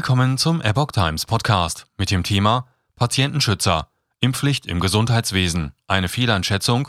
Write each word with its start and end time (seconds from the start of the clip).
Willkommen 0.00 0.38
zum 0.38 0.62
Epoch 0.62 0.92
Times 0.92 1.26
Podcast 1.26 1.84
mit 1.98 2.10
dem 2.10 2.22
Thema 2.22 2.66
Patientenschützer, 2.96 3.90
Impfpflicht 4.20 4.64
im 4.64 4.80
Gesundheitswesen, 4.80 5.72
eine 5.88 6.08
Fehleinschätzung. 6.08 6.88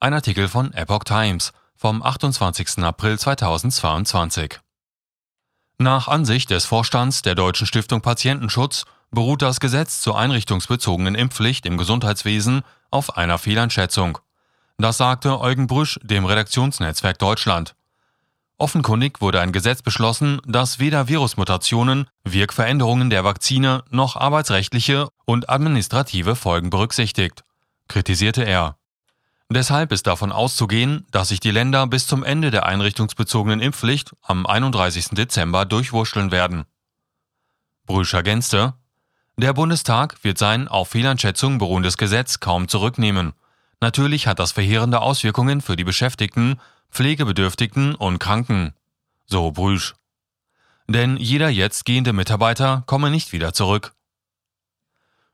Ein 0.00 0.14
Artikel 0.14 0.48
von 0.48 0.72
Epoch 0.72 1.04
Times 1.04 1.52
vom 1.76 2.02
28. 2.02 2.78
April 2.78 3.16
2022. 3.20 4.58
Nach 5.78 6.08
Ansicht 6.08 6.50
des 6.50 6.64
Vorstands 6.64 7.22
der 7.22 7.36
Deutschen 7.36 7.68
Stiftung 7.68 8.00
Patientenschutz 8.00 8.84
beruht 9.12 9.42
das 9.42 9.60
Gesetz 9.60 10.00
zur 10.00 10.18
einrichtungsbezogenen 10.18 11.14
Impfpflicht 11.14 11.66
im 11.66 11.76
Gesundheitswesen 11.76 12.62
auf 12.90 13.16
einer 13.16 13.38
Fehleinschätzung. 13.38 14.18
Das 14.76 14.96
sagte 14.96 15.38
Eugen 15.38 15.68
Brüsch 15.68 16.00
dem 16.02 16.24
Redaktionsnetzwerk 16.24 17.16
Deutschland. 17.20 17.76
Offenkundig 18.60 19.22
wurde 19.22 19.40
ein 19.40 19.52
Gesetz 19.52 19.80
beschlossen, 19.80 20.38
das 20.44 20.78
weder 20.78 21.08
Virusmutationen, 21.08 22.06
Wirkveränderungen 22.24 23.08
der 23.08 23.24
Vakzine 23.24 23.84
noch 23.88 24.16
arbeitsrechtliche 24.16 25.08
und 25.24 25.48
administrative 25.48 26.36
Folgen 26.36 26.68
berücksichtigt, 26.68 27.42
kritisierte 27.88 28.42
er. 28.42 28.76
Deshalb 29.48 29.92
ist 29.92 30.06
davon 30.06 30.30
auszugehen, 30.30 31.06
dass 31.10 31.28
sich 31.28 31.40
die 31.40 31.52
Länder 31.52 31.86
bis 31.86 32.06
zum 32.06 32.22
Ende 32.22 32.50
der 32.50 32.66
einrichtungsbezogenen 32.66 33.60
Impfpflicht 33.60 34.12
am 34.20 34.46
31. 34.46 35.08
Dezember 35.12 35.64
durchwurschteln 35.64 36.30
werden. 36.30 36.66
Brüsch 37.86 38.12
ergänzte, 38.12 38.74
der 39.38 39.54
Bundestag 39.54 40.22
wird 40.22 40.36
sein 40.36 40.68
auf 40.68 40.90
Fehleinschätzungen 40.90 41.56
beruhendes 41.56 41.96
Gesetz 41.96 42.40
kaum 42.40 42.68
zurücknehmen. 42.68 43.32
Natürlich 43.80 44.26
hat 44.26 44.38
das 44.38 44.52
verheerende 44.52 45.00
Auswirkungen 45.00 45.62
für 45.62 45.76
die 45.76 45.84
Beschäftigten 45.84 46.60
Pflegebedürftigen 46.90 47.94
und 47.94 48.18
Kranken, 48.18 48.74
so 49.26 49.50
Brüsch. 49.52 49.94
Denn 50.88 51.16
jeder 51.16 51.48
jetzt 51.48 51.84
gehende 51.84 52.12
Mitarbeiter 52.12 52.82
komme 52.86 53.10
nicht 53.10 53.32
wieder 53.32 53.52
zurück. 53.52 53.92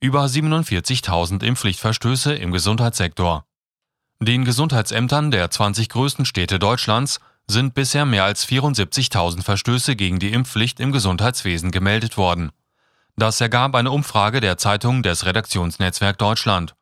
Über 0.00 0.24
47.000 0.24 1.44
Impfpflichtverstöße 1.44 2.34
im 2.34 2.52
Gesundheitssektor. 2.52 3.44
Den 4.18 4.44
Gesundheitsämtern 4.44 5.30
der 5.30 5.50
20 5.50 5.88
größten 5.88 6.24
Städte 6.24 6.58
Deutschlands 6.58 7.20
sind 7.46 7.74
bisher 7.74 8.06
mehr 8.06 8.24
als 8.24 8.46
74.000 8.46 9.42
Verstöße 9.42 9.96
gegen 9.96 10.18
die 10.18 10.32
Impfpflicht 10.32 10.80
im 10.80 10.92
Gesundheitswesen 10.92 11.70
gemeldet 11.70 12.16
worden. 12.16 12.50
Das 13.16 13.40
ergab 13.40 13.74
eine 13.74 13.90
Umfrage 13.90 14.40
der 14.40 14.56
Zeitung 14.56 15.02
des 15.02 15.26
Redaktionsnetzwerk 15.26 16.18
Deutschland. 16.18 16.74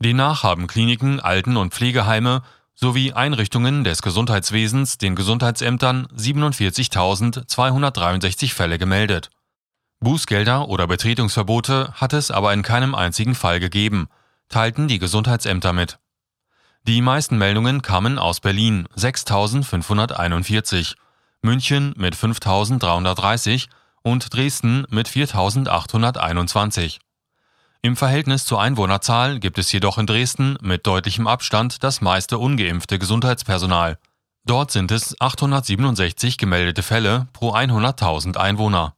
Demnach 0.00 0.42
haben 0.42 0.66
Kliniken, 0.66 1.20
Alten- 1.20 1.56
und 1.56 1.72
Pflegeheime 1.72 2.42
sowie 2.82 3.12
Einrichtungen 3.12 3.84
des 3.84 4.02
Gesundheitswesens 4.02 4.98
den 4.98 5.14
Gesundheitsämtern 5.14 6.08
47.263 6.16 8.52
Fälle 8.52 8.76
gemeldet. 8.76 9.30
Bußgelder 10.00 10.68
oder 10.68 10.88
Betretungsverbote 10.88 11.92
hat 11.92 12.12
es 12.12 12.32
aber 12.32 12.52
in 12.52 12.62
keinem 12.62 12.96
einzigen 12.96 13.36
Fall 13.36 13.60
gegeben, 13.60 14.08
teilten 14.48 14.88
die 14.88 14.98
Gesundheitsämter 14.98 15.72
mit. 15.72 16.00
Die 16.82 17.02
meisten 17.02 17.38
Meldungen 17.38 17.82
kamen 17.82 18.18
aus 18.18 18.40
Berlin 18.40 18.88
6.541, 18.96 20.96
München 21.40 21.94
mit 21.96 22.16
5.330 22.16 23.68
und 24.02 24.34
Dresden 24.34 24.86
mit 24.90 25.08
4.821. 25.08 26.98
Im 27.84 27.96
Verhältnis 27.96 28.44
zur 28.44 28.62
Einwohnerzahl 28.62 29.40
gibt 29.40 29.58
es 29.58 29.72
jedoch 29.72 29.98
in 29.98 30.06
Dresden 30.06 30.56
mit 30.62 30.86
deutlichem 30.86 31.26
Abstand 31.26 31.82
das 31.82 32.00
meiste 32.00 32.38
ungeimpfte 32.38 33.00
Gesundheitspersonal. 33.00 33.98
Dort 34.44 34.70
sind 34.70 34.92
es 34.92 35.20
867 35.20 36.38
gemeldete 36.38 36.84
Fälle 36.84 37.26
pro 37.32 37.52
100.000 37.52 38.36
Einwohner. 38.36 38.94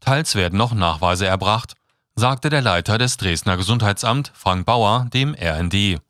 Teils 0.00 0.34
werden 0.34 0.58
noch 0.58 0.74
Nachweise 0.74 1.26
erbracht, 1.26 1.76
sagte 2.14 2.50
der 2.50 2.60
Leiter 2.60 2.98
des 2.98 3.16
Dresdner 3.16 3.56
Gesundheitsamt 3.56 4.32
Frank 4.34 4.66
Bauer 4.66 5.06
dem 5.14 5.34
RND. 5.34 6.02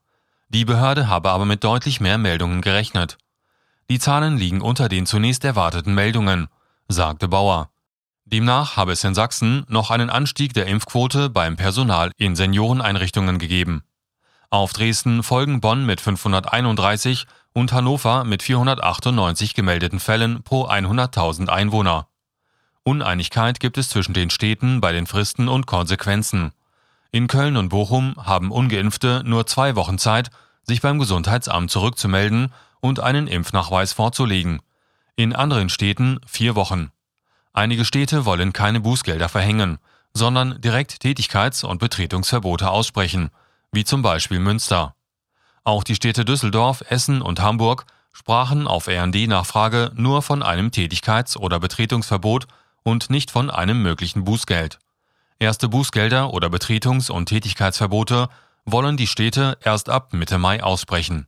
Die 0.49 0.65
Behörde 0.65 1.07
habe 1.07 1.31
aber 1.31 1.45
mit 1.45 1.63
deutlich 1.63 2.01
mehr 2.01 2.19
Meldungen 2.19 2.61
gerechnet. 2.61 3.19
Die 3.89 4.01
Zahlen 4.01 4.37
liegen 4.37 4.63
unter 4.63 4.89
den 4.89 5.07
zunächst 5.07 5.45
erwarteten 5.45 5.95
Meldungen, 5.95 6.49
sagte 6.89 7.29
Bauer. 7.29 7.71
Demnach 8.31 8.77
habe 8.77 8.93
es 8.93 9.03
in 9.05 9.15
Sachsen 9.15 9.65
noch 9.69 9.91
einen 9.91 10.11
Anstieg 10.11 10.53
der 10.53 10.67
Impfquote 10.67 11.31
beim 11.31 11.57
Personal 11.57 12.13
in 12.19 12.37
Senioreneinrichtungen 12.37 13.39
gegeben. 13.39 13.85
Auf 14.51 14.75
Dresden 14.75 15.23
folgen 15.23 15.63
Bonn 15.63 15.87
mit 15.87 16.03
531 16.03 17.27
und 17.55 17.73
Hannover 17.73 18.25
mit 18.25 18.43
498 18.43 19.55
gemeldeten 19.55 19.99
Fällen 19.99 20.43
pro 20.43 20.67
100.000 20.67 21.49
Einwohner. 21.49 22.09
Uneinigkeit 22.83 23.61
gibt 23.61 23.79
es 23.79 23.89
zwischen 23.89 24.13
den 24.13 24.29
Städten 24.29 24.83
bei 24.83 24.93
den 24.93 25.07
Fristen 25.07 25.49
und 25.49 25.67
Konsequenzen. 25.67 26.53
In 27.11 27.29
Köln 27.29 27.57
und 27.57 27.71
Bochum 27.71 28.15
haben 28.19 28.51
ungeimpfte 28.51 29.23
nur 29.25 29.47
zwei 29.47 29.75
Wochen 29.75 29.97
Zeit, 29.97 30.31
sich 30.65 30.83
beim 30.83 30.99
Gesundheitsamt 30.99 31.71
zurückzumelden 31.71 32.53
und 32.81 33.01
einen 33.01 33.27
Impfnachweis 33.27 33.95
vorzulegen. 33.95 34.61
In 35.17 35.35
anderen 35.35 35.71
Städten 35.71 36.21
vier 36.27 36.57
Wochen. 36.57 36.93
Einige 37.59 37.85
Städte 37.85 38.25
wollen 38.25 38.53
keine 38.53 38.79
Bußgelder 38.79 39.29
verhängen, 39.29 39.79
sondern 40.15 40.61
direkt 40.61 41.03
Tätigkeits- 41.03 41.65
und 41.65 41.79
Betretungsverbote 41.81 42.71
aussprechen, 42.71 43.31
wie 43.73 43.83
zum 43.83 44.01
Beispiel 44.01 44.39
Münster. 44.39 44.95
Auch 45.65 45.83
die 45.83 45.97
Städte 45.97 46.25
Düsseldorf, 46.25 46.85
Essen 46.89 47.21
und 47.21 47.41
Hamburg 47.41 47.87
sprachen 48.13 48.69
auf 48.69 48.87
RD-Nachfrage 48.87 49.91
nur 49.97 50.23
von 50.23 50.45
einem 50.45 50.69
Tätigkeits- 50.71 51.37
oder 51.37 51.59
Betretungsverbot 51.59 52.47
und 52.85 53.11
nicht 53.11 53.33
von 53.33 53.51
einem 53.51 53.83
möglichen 53.83 54.23
Bußgeld. 54.23 54.79
Erste 55.41 55.69
Bußgelder 55.69 56.33
oder 56.33 56.51
Betretungs- 56.51 57.11
und 57.11 57.27
Tätigkeitsverbote 57.27 58.29
wollen 58.67 58.97
die 58.97 59.09
Städte 59.09 59.59
erst 59.65 59.89
ab 59.89 60.13
Mitte 60.13 60.39
Mai 60.39 60.63
aussprechen. 60.63 61.27